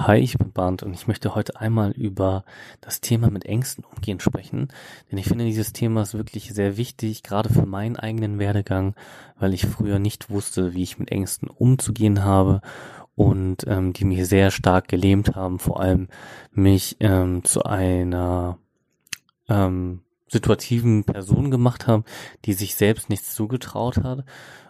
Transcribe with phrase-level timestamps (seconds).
[0.00, 2.44] Hi, ich bin Bernd und ich möchte heute einmal über
[2.80, 4.68] das Thema mit Ängsten umgehen sprechen,
[5.10, 8.94] denn ich finde dieses Thema ist wirklich sehr wichtig, gerade für meinen eigenen Werdegang,
[9.40, 12.60] weil ich früher nicht wusste, wie ich mit Ängsten umzugehen habe
[13.16, 16.06] und ähm, die mich sehr stark gelähmt haben, vor allem
[16.52, 18.58] mich ähm, zu einer
[19.48, 22.04] ähm, situativen Person gemacht haben,
[22.44, 24.24] die sich selbst nichts zugetraut hat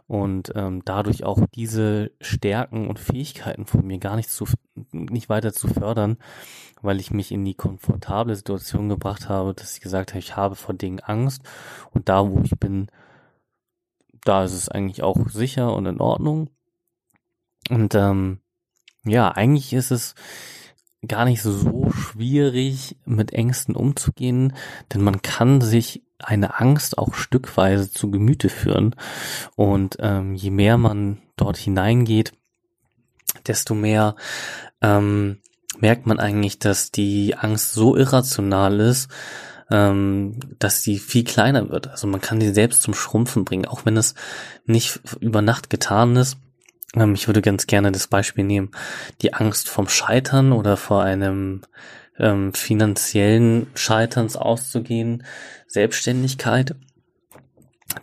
[0.09, 4.47] und ähm, dadurch auch diese Stärken und Fähigkeiten von mir gar nicht zu
[4.93, 6.17] nicht weiter zu fördern,
[6.81, 10.57] weil ich mich in die komfortable Situation gebracht habe, dass ich gesagt habe, ich habe
[10.57, 11.43] vor Dingen Angst
[11.93, 12.89] und da, wo ich bin,
[14.25, 16.49] da ist es eigentlich auch sicher und in Ordnung.
[17.69, 18.41] Und ähm,
[19.05, 20.15] ja, eigentlich ist es
[21.07, 24.55] gar nicht so schwierig, mit Ängsten umzugehen,
[24.93, 28.97] denn man kann sich eine Angst auch stückweise zu Gemüte führen.
[29.55, 32.33] Und ähm, je mehr man dort hineingeht,
[33.47, 34.17] desto mehr
[34.81, 35.39] ähm,
[35.79, 39.09] merkt man eigentlich, dass die Angst so irrational ist,
[39.71, 41.89] ähm, dass sie viel kleiner wird.
[41.89, 44.15] Also man kann die selbst zum Schrumpfen bringen, auch wenn es
[44.67, 46.39] nicht über Nacht getan ist.
[46.95, 48.71] Ähm, ich würde ganz gerne das Beispiel nehmen,
[49.23, 51.63] die Angst vom Scheitern oder vor einem
[52.19, 55.25] ähm, finanziellen Scheiterns auszugehen,
[55.67, 56.75] Selbstständigkeit.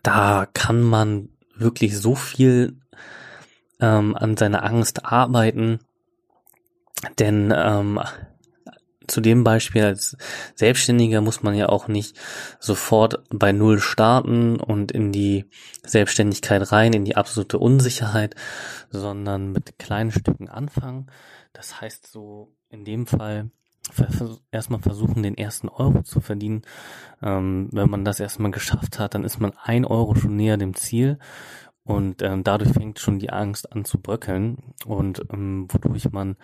[0.03, 2.77] Da kann man wirklich so viel
[3.79, 5.79] ähm, an seiner Angst arbeiten,
[7.19, 7.99] denn ähm,
[9.07, 10.17] zu dem Beispiel als
[10.55, 12.17] Selbstständiger muss man ja auch nicht
[12.59, 15.45] sofort bei Null starten und in die
[15.83, 18.35] Selbstständigkeit rein, in die absolute Unsicherheit,
[18.89, 21.07] sondern mit kleinen Stücken anfangen.
[21.53, 23.51] Das heißt so in dem Fall
[24.51, 26.63] erstmal versuchen, den ersten Euro zu verdienen.
[27.21, 30.75] Ähm, wenn man das erstmal geschafft hat, dann ist man ein Euro schon näher dem
[30.75, 31.19] Ziel
[31.85, 36.35] und ähm, dadurch fängt schon die Angst an zu bröckeln und ähm, wodurch man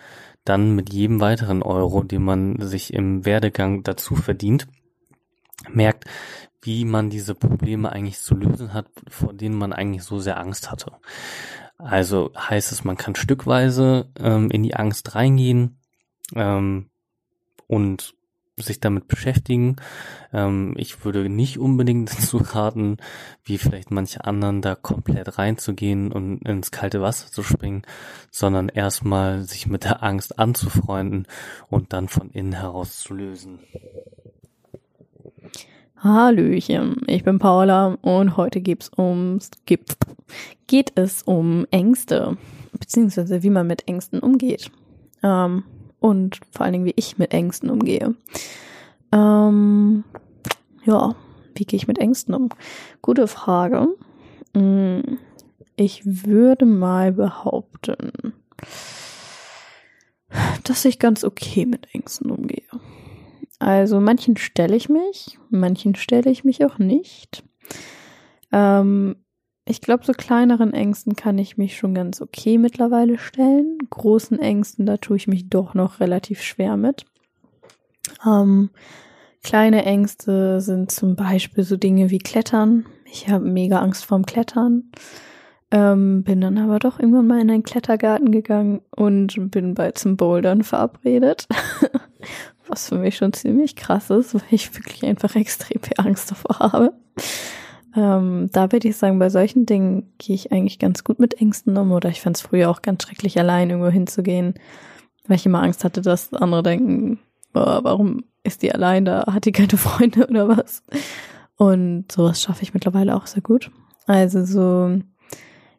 [0.44, 4.68] dann mit jedem weiteren Euro, den man sich im Werdegang dazu verdient,
[5.70, 6.04] merkt,
[6.62, 10.70] wie man diese Probleme eigentlich zu lösen hat, vor denen man eigentlich so sehr Angst
[10.70, 10.92] hatte.
[11.76, 15.80] Also heißt es, man kann stückweise ähm, in die Angst reingehen,
[16.34, 16.88] ähm,
[17.66, 18.14] und
[18.62, 19.76] sich damit beschäftigen.
[20.32, 22.96] Ähm, ich würde nicht unbedingt dazu raten,
[23.44, 27.82] wie vielleicht manche anderen, da komplett reinzugehen und ins kalte Wasser zu springen,
[28.30, 31.26] sondern erstmal sich mit der Angst anzufreunden
[31.68, 33.60] und dann von innen heraus zu lösen.
[36.02, 39.96] Hallöchen, ich bin Paula und heute geht's ums, geht,
[40.66, 42.36] geht es um Ängste,
[42.72, 44.72] beziehungsweise wie man mit Ängsten umgeht.
[45.22, 45.62] Ähm,
[46.02, 48.14] und vor allen Dingen, wie ich mit Ängsten umgehe.
[49.12, 50.04] Ähm,
[50.84, 51.14] ja,
[51.54, 52.48] wie gehe ich mit Ängsten um?
[53.00, 53.88] Gute Frage.
[54.52, 55.00] Mm,
[55.76, 58.34] ich würde mal behaupten,
[60.64, 62.62] dass ich ganz okay mit Ängsten umgehe.
[63.58, 67.44] Also manchen stelle ich mich, manchen stelle ich mich auch nicht.
[68.50, 69.16] Ähm,
[69.64, 73.78] ich glaube, so kleineren Ängsten kann ich mich schon ganz okay mittlerweile stellen.
[73.90, 77.04] Großen Ängsten, da tue ich mich doch noch relativ schwer mit.
[78.26, 78.70] Ähm,
[79.42, 82.86] kleine Ängste sind zum Beispiel so Dinge wie Klettern.
[83.04, 84.90] Ich habe mega Angst vorm Klettern.
[85.70, 90.16] Ähm, bin dann aber doch irgendwann mal in einen Klettergarten gegangen und bin bei zum
[90.16, 91.46] Bouldern verabredet.
[92.68, 96.58] Was für mich schon ziemlich krass ist, weil ich wirklich einfach extrem viel Angst davor
[96.58, 96.92] habe.
[97.94, 101.76] Ähm, da würde ich sagen, bei solchen Dingen gehe ich eigentlich ganz gut mit Ängsten
[101.76, 104.54] um oder ich fand es früher auch ganz schrecklich, allein irgendwo hinzugehen,
[105.26, 107.18] weil ich immer Angst hatte, dass andere denken,
[107.54, 110.82] oh, warum ist die allein da, hat die keine Freunde oder was?
[111.56, 113.70] Und sowas schaffe ich mittlerweile auch sehr gut.
[114.06, 114.98] Also so,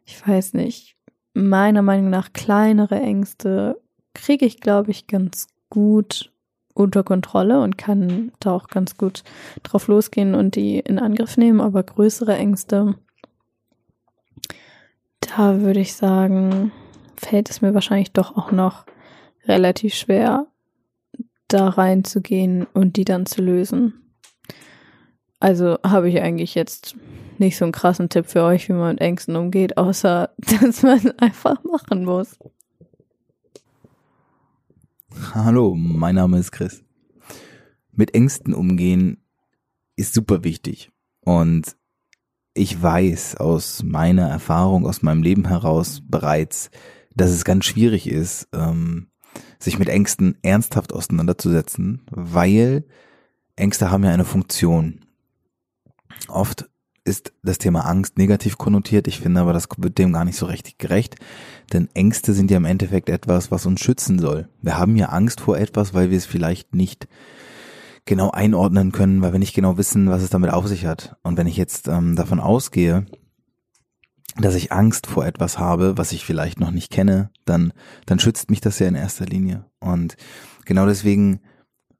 [0.04, 0.96] ich weiß nicht,
[1.34, 3.80] meiner Meinung nach kleinere Ängste
[4.14, 6.32] kriege ich, glaube ich, ganz gut
[6.74, 9.22] unter Kontrolle und kann da auch ganz gut
[9.62, 12.96] drauf losgehen und die in Angriff nehmen, aber größere Ängste,
[15.20, 16.72] da würde ich sagen,
[17.16, 18.84] fällt es mir wahrscheinlich doch auch noch
[19.46, 20.46] relativ schwer,
[21.48, 23.94] da reinzugehen und die dann zu lösen.
[25.40, 26.96] Also habe ich eigentlich jetzt
[27.38, 30.30] nicht so einen krassen Tipp für euch, wie man mit Ängsten umgeht, außer
[30.60, 32.38] dass man einfach machen muss.
[35.22, 36.82] Hallo, mein Name ist Chris.
[37.92, 39.22] Mit Ängsten umgehen
[39.94, 40.90] ist super wichtig.
[41.20, 41.76] Und
[42.52, 46.70] ich weiß aus meiner Erfahrung, aus meinem Leben heraus bereits,
[47.14, 49.08] dass es ganz schwierig ist, ähm,
[49.58, 52.84] sich mit Ängsten ernsthaft auseinanderzusetzen, weil
[53.56, 55.04] Ängste haben ja eine Funktion.
[56.28, 56.68] Oft
[57.04, 59.06] ist das Thema Angst negativ konnotiert.
[59.06, 61.16] Ich finde aber, das wird dem gar nicht so richtig gerecht.
[61.72, 64.48] Denn Ängste sind ja im Endeffekt etwas, was uns schützen soll.
[64.62, 67.06] Wir haben ja Angst vor etwas, weil wir es vielleicht nicht
[68.06, 71.16] genau einordnen können, weil wir nicht genau wissen, was es damit auf sich hat.
[71.22, 73.06] Und wenn ich jetzt ähm, davon ausgehe,
[74.36, 77.72] dass ich Angst vor etwas habe, was ich vielleicht noch nicht kenne, dann,
[78.06, 79.64] dann schützt mich das ja in erster Linie.
[79.80, 80.16] Und
[80.64, 81.40] genau deswegen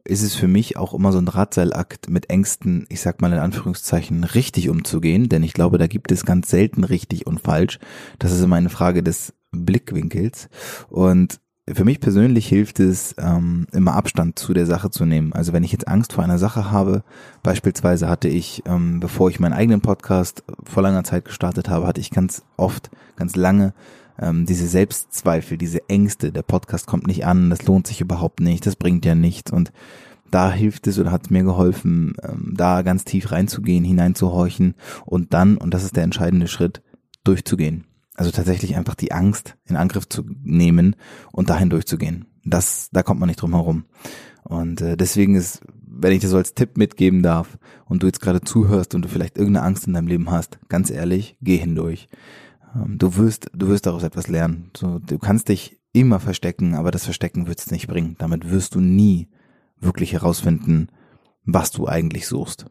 [0.05, 3.39] ist es für mich auch immer so ein Drahtseilakt mit Ängsten, ich sag mal in
[3.39, 7.79] Anführungszeichen, richtig umzugehen, denn ich glaube, da gibt es ganz selten richtig und falsch.
[8.19, 10.49] Das ist immer eine Frage des Blickwinkels.
[10.91, 11.41] Und
[11.73, 15.33] für mich persönlich hilft es, ähm, immer Abstand zu der Sache zu nehmen.
[15.33, 17.03] Also wenn ich jetzt Angst vor einer Sache habe,
[17.43, 22.03] beispielsweise hatte ich, ähm, bevor ich meinen eigenen Podcast vor langer Zeit gestartet habe, hatte
[22.03, 23.73] ich ganz oft, ganz lange
[24.21, 28.67] ähm, diese Selbstzweifel, diese Ängste, der Podcast kommt nicht an, das lohnt sich überhaupt nicht,
[28.67, 29.53] das bringt ja nichts.
[29.53, 29.73] Und
[30.31, 34.75] da hilft es oder hat es mir geholfen, ähm, da ganz tief reinzugehen, hineinzuhorchen
[35.05, 36.83] und dann, und das ist der entscheidende Schritt,
[37.23, 37.85] durchzugehen.
[38.17, 40.97] Also tatsächlich einfach die Angst in Angriff zu nehmen
[41.33, 42.27] und dahin durchzugehen.
[42.45, 43.85] Das, da kommt man nicht drum herum.
[44.45, 48.21] Und äh, deswegen ist, wenn ich dir so als Tipp mitgeben darf und du jetzt
[48.21, 52.09] gerade zuhörst und du vielleicht irgendeine Angst in deinem Leben hast, ganz ehrlich, geh hindurch.
[52.75, 54.71] Ähm, du wirst, du wirst daraus etwas lernen.
[54.77, 58.17] So, du kannst dich immer verstecken, aber das Verstecken wird es nicht bringen.
[58.19, 59.29] Damit wirst du nie
[59.81, 60.89] wirklich herausfinden,
[61.45, 62.67] was du eigentlich suchst.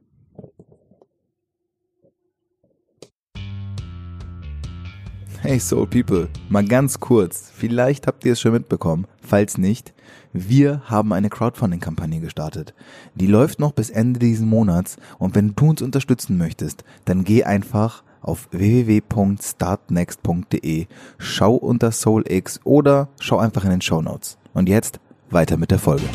[5.42, 9.94] Hey Soul People, mal ganz kurz, vielleicht habt ihr es schon mitbekommen, falls nicht,
[10.32, 12.74] wir haben eine Crowdfunding-Kampagne gestartet.
[13.16, 17.44] Die läuft noch bis Ende diesen Monats und wenn du uns unterstützen möchtest, dann geh
[17.44, 20.88] einfach auf www.startnext.de,
[21.20, 24.40] schau unter SoulX oder schau einfach in den Show Notes.
[24.54, 25.00] Und jetzt
[25.30, 26.06] weiter mit der Folge.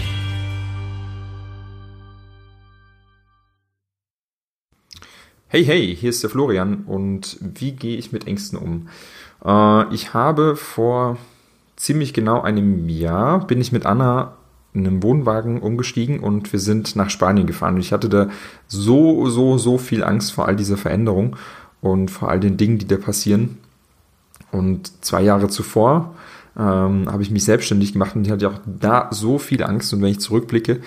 [5.51, 8.89] Hey, hey, hier ist der Florian und wie gehe ich mit Ängsten um?
[9.45, 11.17] Äh, ich habe vor
[11.77, 14.37] ziemlich genau einem Jahr bin ich mit Anna
[14.75, 17.77] in einem Wohnwagen umgestiegen und wir sind nach Spanien gefahren.
[17.77, 18.29] Und ich hatte da
[18.67, 21.37] so, so, so viel Angst vor all dieser Veränderung
[21.81, 23.59] und vor all den Dingen, die da passieren.
[24.51, 26.15] Und zwei Jahre zuvor
[26.57, 29.93] ähm, habe ich mich selbstständig gemacht und ich hatte auch da so viel Angst.
[29.93, 30.81] Und wenn ich zurückblicke,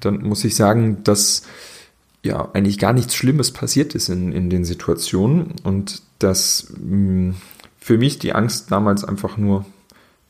[0.00, 1.42] dann muss ich sagen, dass
[2.22, 7.34] ja eigentlich gar nichts Schlimmes passiert ist in, in den Situationen und dass mh, hm,
[7.78, 9.64] für mich die Angst damals einfach nur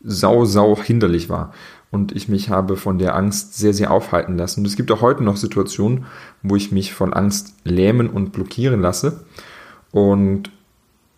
[0.02, 1.52] sau, sau hinderlich war.
[1.90, 4.60] Und ich mich habe von der Angst sehr, sehr aufhalten lassen.
[4.60, 6.04] Und es gibt auch heute noch Situationen,
[6.42, 9.24] wo ich mich von Angst lähmen und blockieren lasse.
[9.90, 10.50] Und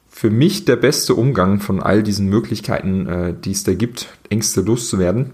[0.08, 4.60] für mich der beste Umgang von all diesen Möglichkeiten, äh, die es da gibt, Ängste
[4.60, 5.32] loszuwerden,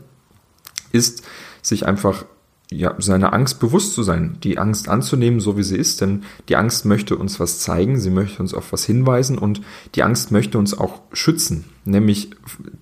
[0.93, 1.23] ist,
[1.63, 2.25] sich einfach
[2.71, 6.57] ja, seiner Angst bewusst zu sein, die Angst anzunehmen, so wie sie ist, denn die
[6.57, 9.61] Angst möchte uns was zeigen, sie möchte uns auf was hinweisen und
[9.95, 12.31] die Angst möchte uns auch schützen, nämlich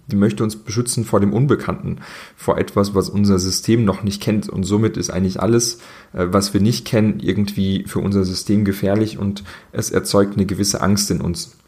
[0.07, 1.99] die möchte uns beschützen vor dem Unbekannten,
[2.35, 5.81] vor etwas, was unser System noch nicht kennt und somit ist eigentlich alles,
[6.15, 10.81] äh, was wir nicht kennen, irgendwie für unser System gefährlich und es erzeugt eine gewisse
[10.81, 11.59] Angst in uns.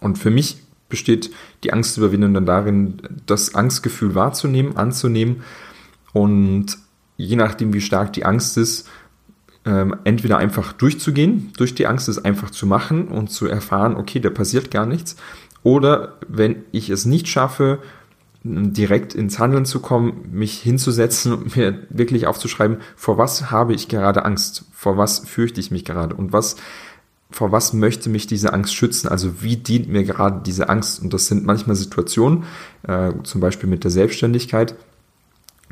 [0.00, 0.56] Und für mich
[0.88, 1.30] besteht
[1.62, 5.44] die Angstüberwindung dann darin, das Angstgefühl wahrzunehmen, anzunehmen
[6.12, 6.76] und
[7.20, 8.88] je nachdem, wie stark die Angst ist,
[9.64, 14.20] ähm, entweder einfach durchzugehen, durch die Angst es einfach zu machen und zu erfahren, okay,
[14.20, 15.16] da passiert gar nichts.
[15.62, 17.80] Oder wenn ich es nicht schaffe,
[18.42, 23.88] direkt ins Handeln zu kommen, mich hinzusetzen und mir wirklich aufzuschreiben, vor was habe ich
[23.88, 26.56] gerade Angst, vor was fürchte ich mich gerade und was,
[27.30, 31.02] vor was möchte mich diese Angst schützen, also wie dient mir gerade diese Angst.
[31.02, 32.44] Und das sind manchmal Situationen,
[32.84, 34.74] äh, zum Beispiel mit der Selbstständigkeit,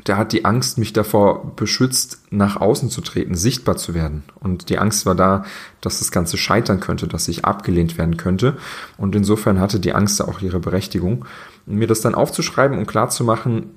[0.05, 4.23] da hat die Angst mich davor beschützt, nach außen zu treten, sichtbar zu werden.
[4.39, 5.43] Und die Angst war da,
[5.81, 8.57] dass das Ganze scheitern könnte, dass ich abgelehnt werden könnte.
[8.97, 11.25] Und insofern hatte die Angst auch ihre Berechtigung.
[11.65, 13.71] mir das dann aufzuschreiben und klarzumachen,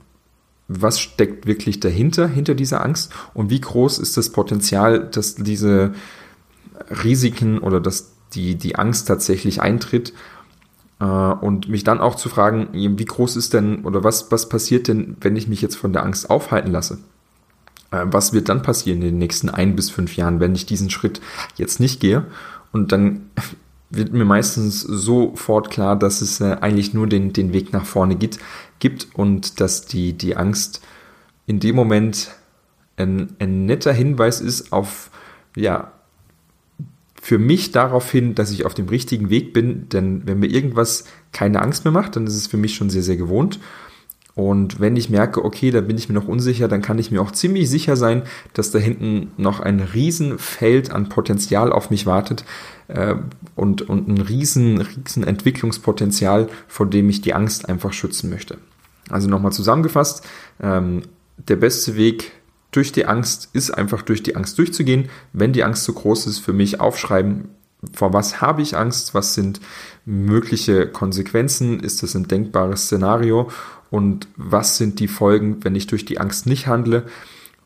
[0.68, 5.92] was steckt wirklich dahinter, hinter dieser Angst und wie groß ist das Potenzial, dass diese
[7.04, 10.14] Risiken oder dass die, die Angst tatsächlich eintritt
[11.04, 15.16] und mich dann auch zu fragen, wie groß ist denn oder was, was passiert denn,
[15.20, 16.98] wenn ich mich jetzt von der Angst aufhalten lasse?
[17.92, 20.90] Äh, was wird dann passieren in den nächsten ein bis fünf Jahren, wenn ich diesen
[20.90, 21.20] Schritt
[21.56, 22.26] jetzt nicht gehe?
[22.72, 23.30] Und dann
[23.90, 28.16] wird mir meistens sofort klar, dass es äh, eigentlich nur den, den Weg nach vorne
[28.16, 28.38] gibt,
[28.78, 30.82] gibt und dass die, die Angst
[31.46, 32.30] in dem Moment
[32.96, 35.10] ein, ein netter Hinweis ist auf,
[35.54, 35.92] ja,
[37.24, 41.04] für mich darauf hin, dass ich auf dem richtigen Weg bin, denn wenn mir irgendwas
[41.30, 43.60] keine Angst mehr macht, dann ist es für mich schon sehr, sehr gewohnt.
[44.34, 47.22] Und wenn ich merke, okay, da bin ich mir noch unsicher, dann kann ich mir
[47.22, 48.22] auch ziemlich sicher sein,
[48.54, 52.44] dass da hinten noch ein Riesenfeld an Potenzial auf mich wartet
[52.88, 53.14] äh,
[53.54, 58.58] und, und ein riesen, riesen Entwicklungspotenzial, vor dem ich die Angst einfach schützen möchte.
[59.10, 60.26] Also nochmal zusammengefasst,
[60.60, 61.02] ähm,
[61.36, 62.32] der beste Weg
[62.72, 65.08] durch die Angst ist einfach durch die Angst durchzugehen.
[65.32, 67.50] Wenn die Angst zu groß ist, für mich aufschreiben,
[67.92, 69.60] vor was habe ich Angst, was sind
[70.04, 73.50] mögliche Konsequenzen, ist das ein denkbares Szenario
[73.90, 77.04] und was sind die Folgen, wenn ich durch die Angst nicht handle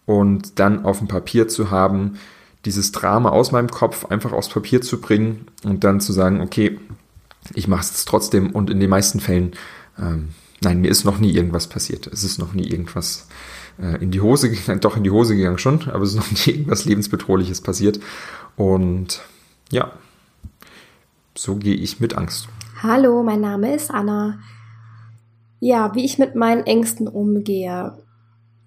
[0.06, 2.18] und dann auf dem Papier zu haben,
[2.64, 6.80] dieses Drama aus meinem Kopf einfach aufs Papier zu bringen und dann zu sagen, okay,
[7.54, 9.52] ich mache es trotzdem und in den meisten Fällen,
[10.00, 10.30] ähm,
[10.62, 12.08] nein, mir ist noch nie irgendwas passiert.
[12.08, 15.59] Es ist noch nie irgendwas äh, in die Hose gegangen, doch in die Hose gegangen
[15.59, 18.00] schon, aber es ist noch nie irgendwas lebensbedrohliches passiert.
[18.56, 19.21] Und
[19.71, 19.92] ja,
[21.35, 22.49] so gehe ich mit Angst.
[22.83, 24.38] Hallo, mein Name ist Anna.
[25.61, 27.99] Ja, wie ich mit meinen Ängsten umgehe.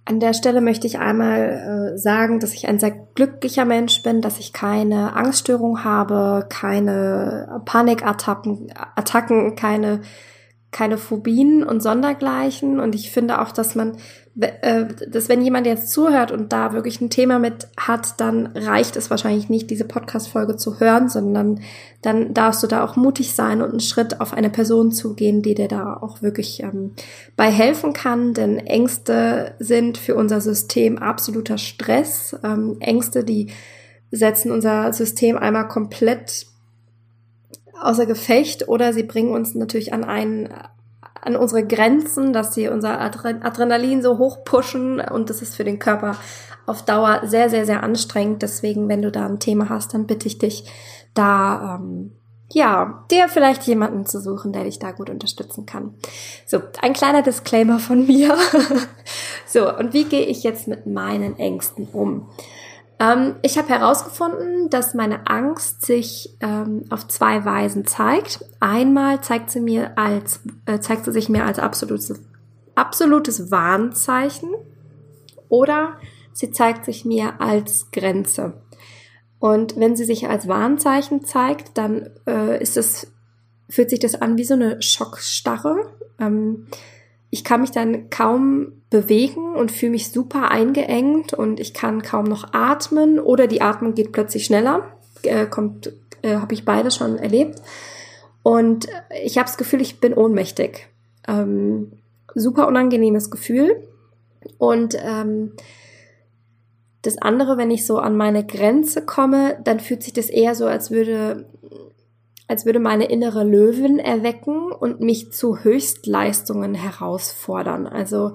[0.05, 4.21] An der Stelle möchte ich einmal äh, sagen, dass ich ein sehr glücklicher Mensch bin,
[4.21, 10.01] dass ich keine Angststörung habe, keine Panikattacken, Attacken, keine
[10.71, 12.79] keine Phobien und Sondergleichen.
[12.79, 13.97] Und ich finde auch, dass man,
[14.39, 18.95] äh, dass wenn jemand jetzt zuhört und da wirklich ein Thema mit hat, dann reicht
[18.95, 21.61] es wahrscheinlich nicht, diese Podcast-Folge zu hören, sondern
[22.03, 25.55] dann darfst du da auch mutig sein und einen Schritt auf eine Person zugehen, die
[25.55, 26.93] dir da auch wirklich ähm,
[27.35, 28.35] bei helfen kann.
[28.35, 32.37] Denn Ängste sind für unser System absoluter Stress.
[32.43, 33.51] Ähm, Ängste, die
[34.11, 36.45] setzen unser System einmal komplett
[37.81, 40.49] außer Gefecht oder sie bringen uns natürlich an einen
[41.21, 45.77] an unsere Grenzen, dass sie unser Adrenalin so hoch pushen und das ist für den
[45.77, 46.15] Körper
[46.65, 48.41] auf Dauer sehr, sehr, sehr anstrengend.
[48.41, 50.65] Deswegen, wenn du da ein Thema hast, dann bitte ich dich,
[51.13, 52.11] da ähm,
[52.51, 55.95] ja, dir vielleicht jemanden zu suchen, der dich da gut unterstützen kann.
[56.45, 58.35] So, ein kleiner Disclaimer von mir.
[59.45, 62.29] so, und wie gehe ich jetzt mit meinen Ängsten um?
[62.99, 68.43] Ähm, ich habe herausgefunden, dass meine Angst sich ähm, auf zwei Weisen zeigt.
[68.59, 72.21] Einmal zeigt sie mir als, äh, zeigt sie sich mir als absolutes,
[72.75, 74.49] absolutes Warnzeichen
[75.47, 75.93] oder
[76.33, 78.61] sie zeigt sich mir als Grenze.
[79.39, 83.13] Und wenn sie sich als Warnzeichen zeigt, dann äh, ist es,
[83.69, 85.77] fühlt sich das an wie so eine Schockstarre.
[86.19, 86.67] Ähm,
[87.29, 92.25] ich kann mich dann kaum bewegen und fühle mich super eingeengt und ich kann kaum
[92.25, 94.83] noch atmen oder die Atmung geht plötzlich schneller.
[95.23, 97.61] Äh, kommt, äh, habe ich beide schon erlebt.
[98.41, 98.87] Und
[99.23, 100.87] ich habe das Gefühl, ich bin ohnmächtig.
[101.27, 101.91] Ähm,
[102.33, 103.83] super unangenehmes Gefühl.
[104.57, 105.51] Und ähm,
[107.01, 110.65] das andere, wenn ich so an meine Grenze komme, dann fühlt sich das eher so,
[110.65, 111.45] als würde
[112.49, 117.85] als würde meine innere Löwin erwecken und mich zu Höchstleistungen herausfordern.
[117.87, 118.33] Also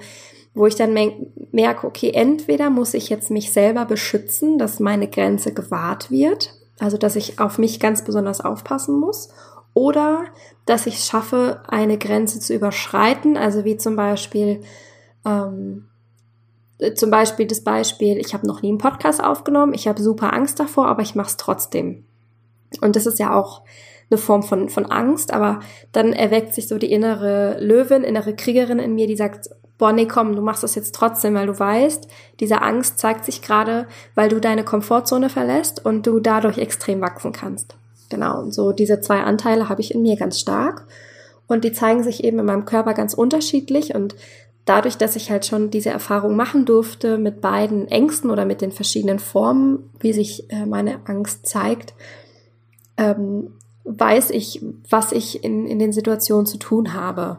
[0.55, 0.95] wo ich dann
[1.51, 6.97] merke, okay, entweder muss ich jetzt mich selber beschützen, dass meine Grenze gewahrt wird, also
[6.97, 9.31] dass ich auf mich ganz besonders aufpassen muss,
[9.75, 10.27] oder
[10.65, 14.63] dass ich es schaffe, eine Grenze zu überschreiten, also wie zum Beispiel
[15.27, 15.89] ähm,
[16.95, 20.61] zum Beispiel das Beispiel, ich habe noch nie einen Podcast aufgenommen, ich habe super Angst
[20.61, 22.05] davor, aber ich mache es trotzdem.
[22.81, 23.63] Und das ist ja auch
[24.11, 25.61] eine Form von, von Angst, aber
[25.93, 30.07] dann erweckt sich so die innere Löwin, innere Kriegerin in mir, die sagt, boah, nee,
[30.07, 32.09] komm, du machst das jetzt trotzdem, weil du weißt,
[32.41, 37.33] diese Angst zeigt sich gerade, weil du deine Komfortzone verlässt und du dadurch extrem wachsen
[37.33, 37.75] kannst.
[38.11, 40.87] Genau, und so diese zwei Anteile habe ich in mir ganz stark
[41.47, 44.15] und die zeigen sich eben in meinem Körper ganz unterschiedlich und
[44.65, 48.73] dadurch, dass ich halt schon diese Erfahrung machen durfte mit beiden Ängsten oder mit den
[48.73, 51.95] verschiedenen Formen, wie sich äh, meine Angst zeigt,
[52.97, 53.53] ähm,
[53.85, 57.39] weiß ich, was ich in, in den Situationen zu tun habe.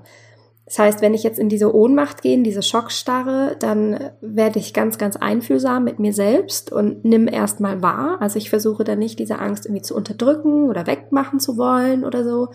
[0.66, 4.74] Das heißt, wenn ich jetzt in diese Ohnmacht gehe, in diese Schockstarre, dann werde ich
[4.74, 8.18] ganz, ganz einfühlsam mit mir selbst und nimm erstmal wahr.
[8.20, 12.24] Also ich versuche dann nicht diese Angst irgendwie zu unterdrücken oder wegmachen zu wollen oder
[12.24, 12.50] so.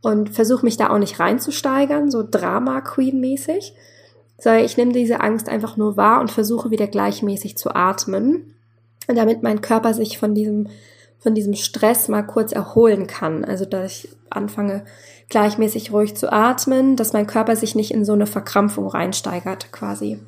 [0.00, 3.74] Und versuche mich da auch nicht reinzusteigern, so Drama-Queen-mäßig,
[4.38, 8.54] sondern ich nehme diese Angst einfach nur wahr und versuche wieder gleichmäßig zu atmen,
[9.08, 10.68] damit mein Körper sich von diesem,
[11.24, 13.44] von diesem Stress mal kurz erholen kann.
[13.44, 14.84] Also, dass ich anfange,
[15.30, 20.20] gleichmäßig ruhig zu atmen, dass mein Körper sich nicht in so eine Verkrampfung reinsteigert quasi.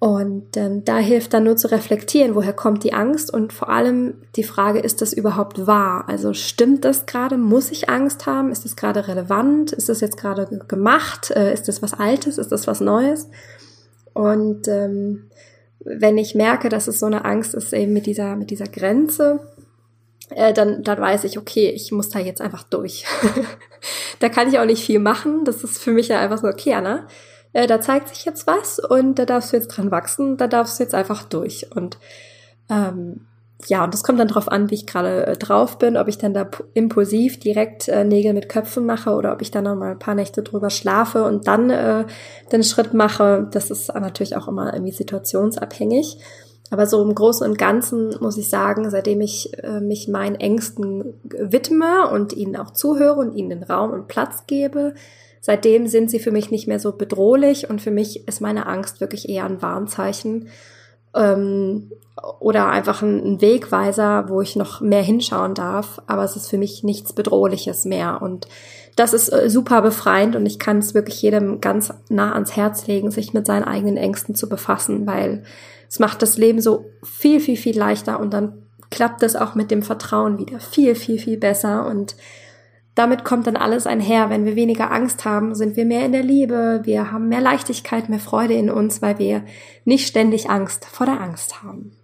[0.00, 4.14] Und ähm, da hilft dann nur zu reflektieren, woher kommt die Angst und vor allem
[4.36, 6.04] die Frage, ist das überhaupt wahr?
[6.08, 7.38] Also stimmt das gerade?
[7.38, 8.50] Muss ich Angst haben?
[8.50, 9.72] Ist das gerade relevant?
[9.72, 11.30] Ist das jetzt gerade gemacht?
[11.30, 12.36] Äh, ist das was Altes?
[12.36, 13.28] Ist das was Neues?
[14.12, 15.30] Und ähm,
[15.84, 19.40] wenn ich merke, dass es so eine Angst ist eben mit dieser mit dieser Grenze,
[20.30, 23.04] äh, dann dann weiß ich, okay, ich muss da jetzt einfach durch.
[24.20, 25.44] da kann ich auch nicht viel machen.
[25.44, 27.06] Das ist für mich ja einfach so, okay, Anna,
[27.52, 30.78] äh, da zeigt sich jetzt was und da darfst du jetzt dran wachsen, da darfst
[30.78, 31.68] du jetzt einfach durch.
[31.74, 31.98] Und
[32.68, 33.26] ähm,
[33.66, 36.18] ja, und das kommt dann drauf an, wie ich gerade äh, drauf bin, ob ich
[36.18, 39.92] dann da impulsiv direkt äh, Nägel mit Köpfen mache oder ob ich dann noch mal
[39.92, 42.04] ein paar Nächte drüber schlafe und dann äh,
[42.52, 43.48] den Schritt mache.
[43.52, 46.18] Das ist natürlich auch immer irgendwie situationsabhängig.
[46.70, 51.14] Aber so im Großen und Ganzen muss ich sagen, seitdem ich äh, mich meinen Ängsten
[51.22, 54.94] widme und ihnen auch zuhöre und ihnen den Raum und Platz gebe,
[55.46, 59.02] Seitdem sind sie für mich nicht mehr so bedrohlich und für mich ist meine Angst
[59.02, 60.48] wirklich eher ein Warnzeichen
[61.14, 61.92] ähm,
[62.40, 66.00] oder einfach ein, ein Wegweiser, wo ich noch mehr hinschauen darf.
[66.06, 68.48] Aber es ist für mich nichts Bedrohliches mehr und
[68.96, 72.86] das ist äh, super befreiend und ich kann es wirklich jedem ganz nah ans Herz
[72.86, 75.44] legen, sich mit seinen eigenen Ängsten zu befassen, weil
[75.88, 79.70] es macht das Leben so viel, viel, viel leichter und dann klappt es auch mit
[79.70, 82.16] dem Vertrauen wieder viel, viel, viel besser und
[82.94, 84.30] damit kommt dann alles einher.
[84.30, 88.08] Wenn wir weniger Angst haben, sind wir mehr in der Liebe, wir haben mehr Leichtigkeit,
[88.08, 89.44] mehr Freude in uns, weil wir
[89.84, 91.96] nicht ständig Angst vor der Angst haben.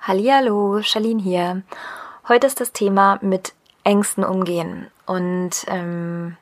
[0.00, 1.62] Hallihallo, Charlene hier.
[2.28, 3.52] Heute ist das Thema mit
[3.84, 4.88] Ängsten umgehen.
[5.06, 6.36] Und ähm,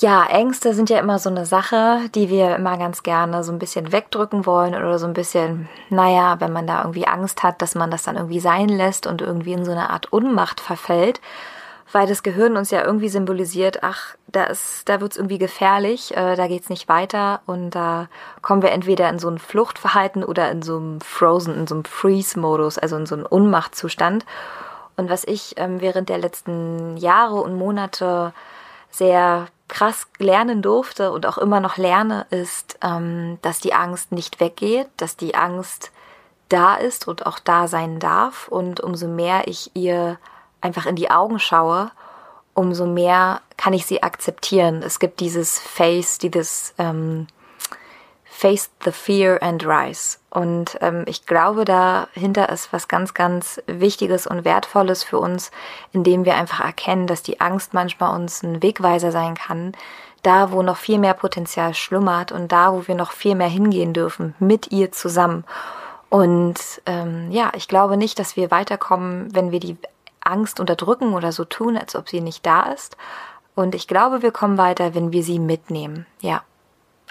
[0.00, 3.58] ja, Ängste sind ja immer so eine Sache, die wir immer ganz gerne so ein
[3.58, 7.74] bisschen wegdrücken wollen oder so ein bisschen, naja, wenn man da irgendwie Angst hat, dass
[7.74, 11.20] man das dann irgendwie sein lässt und irgendwie in so eine Art Unmacht verfällt,
[11.92, 16.34] weil das Gehirn uns ja irgendwie symbolisiert, ach, da ist, da wird's irgendwie gefährlich, äh,
[16.34, 18.08] da geht's nicht weiter und da
[18.40, 21.84] kommen wir entweder in so ein Fluchtverhalten oder in so einem Frozen, in so einem
[21.84, 24.24] Freeze-Modus, also in so einem Unmachtzustand.
[24.96, 28.32] Und was ich ähm, während der letzten Jahre und Monate
[28.90, 34.40] sehr krass lernen durfte und auch immer noch lerne, ist, ähm, dass die Angst nicht
[34.40, 35.90] weggeht, dass die Angst
[36.50, 38.48] da ist und auch da sein darf.
[38.48, 40.18] Und umso mehr ich ihr
[40.60, 41.90] einfach in die Augen schaue,
[42.52, 44.82] umso mehr kann ich sie akzeptieren.
[44.82, 47.26] Es gibt dieses Face, dieses ähm,
[48.24, 50.18] Face the Fear and Rise.
[50.30, 55.50] Und ähm, ich glaube, dahinter ist was ganz, ganz Wichtiges und Wertvolles für uns,
[55.92, 59.72] indem wir einfach erkennen, dass die Angst manchmal uns ein Wegweiser sein kann,
[60.22, 63.92] da, wo noch viel mehr Potenzial schlummert und da, wo wir noch viel mehr hingehen
[63.92, 65.44] dürfen, mit ihr zusammen.
[66.10, 69.76] Und ähm, ja, ich glaube nicht, dass wir weiterkommen, wenn wir die
[70.20, 72.96] Angst unterdrücken oder so tun, als ob sie nicht da ist.
[73.56, 76.06] Und ich glaube, wir kommen weiter, wenn wir sie mitnehmen.
[76.20, 76.42] Ja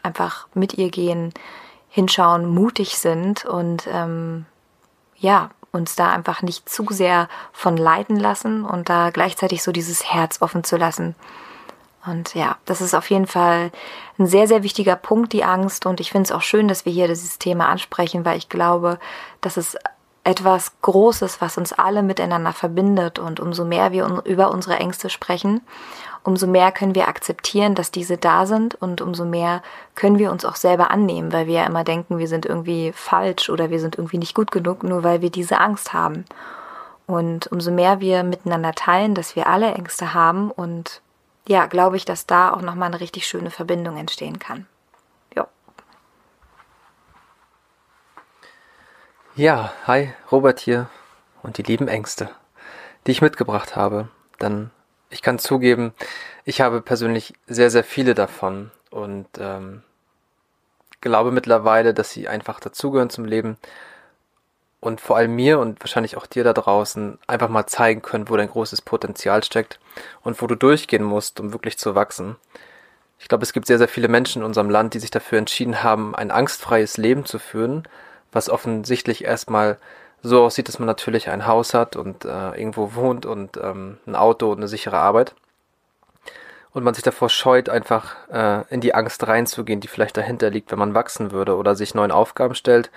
[0.03, 1.33] einfach mit ihr gehen,
[1.89, 4.45] hinschauen, mutig sind und ähm,
[5.17, 10.11] ja, uns da einfach nicht zu sehr von leiten lassen und da gleichzeitig so dieses
[10.11, 11.15] Herz offen zu lassen.
[12.05, 13.71] Und ja, das ist auf jeden Fall
[14.17, 15.85] ein sehr, sehr wichtiger Punkt, die Angst.
[15.85, 18.99] Und ich finde es auch schön, dass wir hier dieses Thema ansprechen, weil ich glaube,
[19.41, 19.77] dass es
[20.23, 23.19] etwas Großes, was uns alle miteinander verbindet.
[23.19, 25.61] Und umso mehr wir über unsere Ängste sprechen,
[26.23, 29.61] umso mehr können wir akzeptieren, dass diese da sind und umso mehr
[29.95, 33.49] können wir uns auch selber annehmen, weil wir ja immer denken, wir sind irgendwie falsch
[33.49, 36.25] oder wir sind irgendwie nicht gut genug, nur weil wir diese Angst haben.
[37.07, 41.01] Und umso mehr wir miteinander teilen, dass wir alle Ängste haben und
[41.47, 44.67] ja, glaube ich, dass da auch nochmal eine richtig schöne Verbindung entstehen kann.
[49.39, 50.89] Ja, hi, Robert hier
[51.43, 52.29] und die lieben Ängste,
[53.07, 54.09] die ich mitgebracht habe.
[54.37, 54.69] Dann
[55.09, 55.93] ich kann zugeben,
[56.43, 59.81] ich habe persönlich sehr, sehr viele davon und ähm,
[60.99, 63.55] glaube mittlerweile, dass sie einfach dazugehören zum Leben
[64.81, 68.35] und vor allem mir und wahrscheinlich auch dir da draußen einfach mal zeigen können, wo
[68.35, 69.79] dein großes Potenzial steckt
[70.21, 72.35] und wo du durchgehen musst, um wirklich zu wachsen.
[73.19, 75.81] Ich glaube, es gibt sehr, sehr viele Menschen in unserem Land, die sich dafür entschieden
[75.81, 77.87] haben, ein angstfreies Leben zu führen,
[78.31, 79.77] was offensichtlich erstmal
[80.21, 84.15] so aussieht, dass man natürlich ein Haus hat und äh, irgendwo wohnt und ähm, ein
[84.15, 85.33] Auto und eine sichere Arbeit.
[86.71, 90.71] Und man sich davor scheut, einfach äh, in die Angst reinzugehen, die vielleicht dahinter liegt,
[90.71, 92.91] wenn man wachsen würde oder sich neuen Aufgaben stellt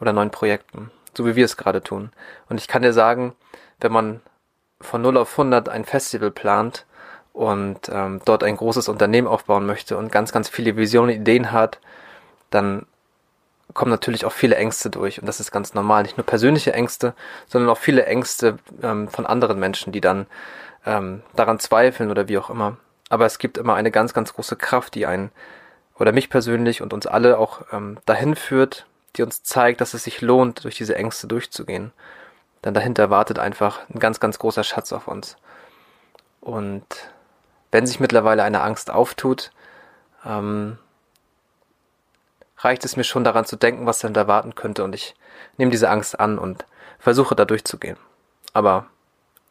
[0.00, 0.90] oder neuen Projekten.
[1.16, 2.10] So wie wir es gerade tun.
[2.48, 3.34] Und ich kann dir sagen,
[3.80, 4.20] wenn man
[4.80, 6.84] von 0 auf 100 ein Festival plant
[7.32, 11.78] und ähm, dort ein großes Unternehmen aufbauen möchte und ganz, ganz viele Visionen, Ideen hat,
[12.50, 12.86] dann
[13.74, 16.04] kommen natürlich auch viele Ängste durch und das ist ganz normal.
[16.04, 17.14] Nicht nur persönliche Ängste,
[17.46, 20.26] sondern auch viele Ängste ähm, von anderen Menschen, die dann
[20.86, 22.76] ähm, daran zweifeln oder wie auch immer.
[23.10, 25.30] Aber es gibt immer eine ganz, ganz große Kraft, die einen
[25.98, 30.04] oder mich persönlich und uns alle auch ähm, dahin führt, die uns zeigt, dass es
[30.04, 31.92] sich lohnt, durch diese Ängste durchzugehen.
[32.64, 35.36] Denn dahinter wartet einfach ein ganz, ganz großer Schatz auf uns.
[36.40, 36.84] Und
[37.70, 39.50] wenn sich mittlerweile eine Angst auftut,
[40.24, 40.78] ähm,
[42.64, 45.14] reicht es mir schon daran zu denken, was denn da warten könnte und ich
[45.56, 46.64] nehme diese Angst an und
[46.98, 47.96] versuche da durchzugehen.
[48.52, 48.86] Aber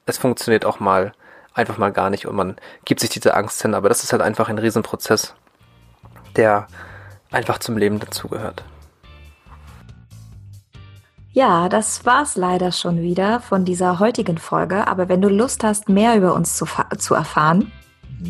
[0.06, 1.14] es funktioniert auch mal
[1.54, 4.22] einfach mal gar nicht und man gibt sich diese Angst hin, aber das ist halt
[4.22, 5.36] einfach ein Riesenprozess,
[6.36, 6.68] der
[7.32, 8.64] einfach zum Leben dazugehört.
[11.32, 14.88] Ja, das war's leider schon wieder von dieser heutigen Folge.
[14.88, 16.68] Aber wenn du Lust hast, mehr über uns zu,
[17.00, 17.72] zu erfahren,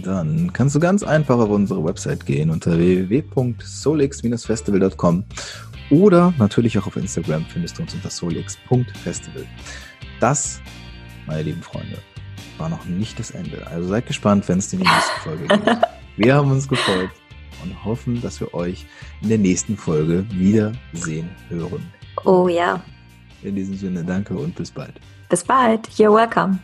[0.01, 5.25] dann kannst du ganz einfach auf unsere Website gehen unter www.solix-festival.com
[5.89, 9.45] oder natürlich auch auf Instagram findest du uns unter solix.festival.
[10.19, 10.59] Das,
[11.27, 11.99] meine lieben Freunde,
[12.57, 13.67] war noch nicht das Ende.
[13.67, 15.77] Also seid gespannt, wenn es in die nächste Folge geht.
[16.17, 17.09] Wir haben uns gefreut
[17.63, 18.85] und hoffen, dass wir euch
[19.21, 21.85] in der nächsten Folge wiedersehen hören.
[22.25, 22.81] Oh ja.
[23.41, 24.99] In diesem Sinne, danke und bis bald.
[25.29, 25.87] Bis bald.
[25.89, 26.59] You're welcome.